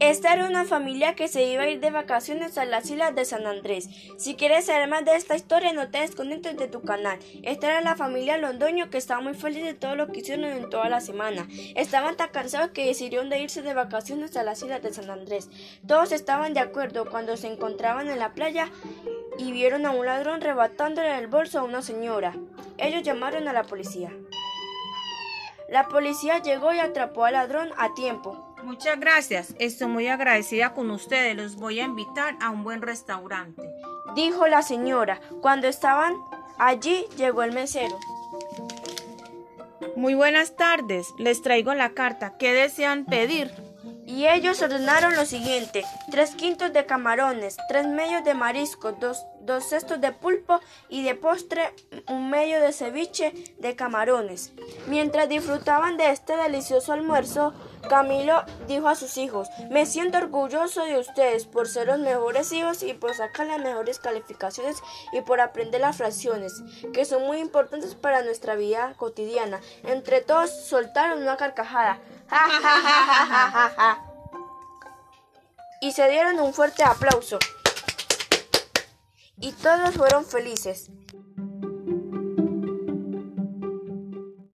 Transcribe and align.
Esta 0.00 0.32
era 0.32 0.46
una 0.46 0.64
familia 0.64 1.14
que 1.14 1.28
se 1.28 1.44
iba 1.44 1.64
a 1.64 1.68
ir 1.68 1.78
de 1.78 1.90
vacaciones 1.90 2.56
a 2.56 2.64
las 2.64 2.90
islas 2.90 3.14
de 3.14 3.26
San 3.26 3.46
Andrés. 3.46 3.90
Si 4.16 4.34
quieres 4.34 4.64
saber 4.64 4.88
más 4.88 5.04
de 5.04 5.14
esta 5.14 5.36
historia, 5.36 5.74
no 5.74 5.90
te 5.90 6.00
desconectes 6.00 6.56
de 6.56 6.68
tu 6.68 6.80
canal. 6.80 7.18
Esta 7.42 7.66
era 7.66 7.80
la 7.82 7.96
familia 7.96 8.38
Londoño 8.38 8.88
que 8.88 8.96
estaba 8.96 9.20
muy 9.20 9.34
feliz 9.34 9.62
de 9.62 9.74
todo 9.74 9.96
lo 9.96 10.06
que 10.06 10.20
hicieron 10.20 10.46
en 10.46 10.70
toda 10.70 10.88
la 10.88 11.02
semana. 11.02 11.46
Estaban 11.76 12.16
tan 12.16 12.30
cansados 12.30 12.70
que 12.70 12.86
decidieron 12.86 13.28
de 13.28 13.40
irse 13.40 13.60
de 13.60 13.74
vacaciones 13.74 14.34
a 14.38 14.42
las 14.42 14.62
islas 14.62 14.82
de 14.82 14.94
San 14.94 15.10
Andrés. 15.10 15.50
Todos 15.86 16.12
estaban 16.12 16.54
de 16.54 16.60
acuerdo 16.60 17.04
cuando 17.04 17.36
se 17.36 17.48
encontraban 17.48 18.08
en 18.08 18.20
la 18.20 18.32
playa 18.32 18.70
y 19.36 19.52
vieron 19.52 19.84
a 19.84 19.90
un 19.90 20.06
ladrón 20.06 20.40
rebatándole 20.40 21.18
el 21.18 21.26
bolso 21.26 21.58
a 21.58 21.64
una 21.64 21.82
señora. 21.82 22.34
Ellos 22.78 23.02
llamaron 23.02 23.48
a 23.48 23.52
la 23.52 23.64
policía. 23.64 24.10
La 25.70 25.86
policía 25.88 26.38
llegó 26.42 26.72
y 26.72 26.80
atrapó 26.80 27.24
al 27.24 27.34
ladrón 27.34 27.70
a 27.78 27.94
tiempo. 27.94 28.44
Muchas 28.64 28.98
gracias. 28.98 29.54
Estoy 29.60 29.86
muy 29.86 30.08
agradecida 30.08 30.74
con 30.74 30.90
ustedes. 30.90 31.36
Los 31.36 31.54
voy 31.54 31.78
a 31.78 31.84
invitar 31.84 32.36
a 32.40 32.50
un 32.50 32.64
buen 32.64 32.82
restaurante. 32.82 33.62
Dijo 34.16 34.48
la 34.48 34.62
señora. 34.62 35.20
Cuando 35.40 35.68
estaban 35.68 36.16
allí, 36.58 37.06
llegó 37.16 37.44
el 37.44 37.52
mesero. 37.52 37.96
Muy 39.94 40.14
buenas 40.14 40.56
tardes. 40.56 41.06
Les 41.18 41.40
traigo 41.40 41.72
la 41.74 41.90
carta. 41.90 42.36
¿Qué 42.36 42.52
desean 42.52 43.04
pedir? 43.04 43.52
Y 44.10 44.26
ellos 44.26 44.60
ordenaron 44.60 45.14
lo 45.14 45.24
siguiente, 45.24 45.84
tres 46.10 46.34
quintos 46.34 46.72
de 46.72 46.84
camarones, 46.84 47.56
tres 47.68 47.86
medios 47.86 48.24
de 48.24 48.34
marisco, 48.34 48.90
dos, 48.90 49.24
dos, 49.40 49.62
cestos 49.62 50.00
de 50.00 50.10
pulpo 50.10 50.58
y 50.88 51.04
de 51.04 51.14
postre 51.14 51.72
un 52.08 52.28
medio 52.28 52.60
de 52.60 52.72
ceviche 52.72 53.54
de 53.58 53.76
camarones. 53.76 54.52
Mientras 54.88 55.28
disfrutaban 55.28 55.96
de 55.96 56.10
este 56.10 56.36
delicioso 56.36 56.92
almuerzo, 56.92 57.54
Camilo 57.88 58.44
dijo 58.66 58.88
a 58.88 58.96
sus 58.96 59.16
hijos, 59.16 59.48
me 59.70 59.86
siento 59.86 60.18
orgulloso 60.18 60.84
de 60.84 60.98
ustedes 60.98 61.46
por 61.46 61.68
ser 61.68 61.86
los 61.86 62.00
mejores 62.00 62.52
hijos 62.52 62.82
y 62.82 62.94
por 62.94 63.14
sacar 63.14 63.46
las 63.46 63.60
mejores 63.60 64.00
calificaciones 64.00 64.82
y 65.12 65.20
por 65.22 65.40
aprender 65.40 65.80
las 65.80 65.96
fracciones, 65.96 66.52
que 66.92 67.04
son 67.04 67.26
muy 67.26 67.38
importantes 67.38 67.94
para 67.94 68.22
nuestra 68.22 68.56
vida 68.56 68.94
cotidiana. 68.96 69.60
Entre 69.84 70.20
todos 70.20 70.50
soltaron 70.50 71.22
una 71.22 71.36
carcajada. 71.36 72.00
Y 75.80 75.92
se 75.92 76.08
dieron 76.08 76.38
un 76.40 76.52
fuerte 76.54 76.82
aplauso. 76.82 77.38
Y 79.38 79.52
todos 79.52 79.94
fueron 79.94 80.24
felices. 80.26 80.90